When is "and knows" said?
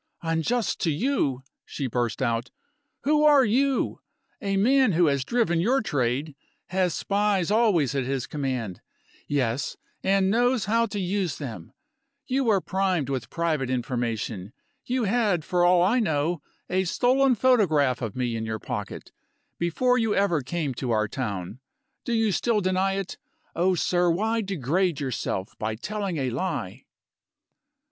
10.03-10.65